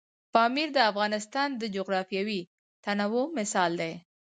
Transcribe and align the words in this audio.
پامیر 0.33 0.69
د 0.73 0.79
افغانستان 0.91 1.49
د 1.61 1.63
جغرافیوي 1.75 2.41
تنوع 2.83 3.25
مثال 3.37 3.71
دی. 3.81 3.93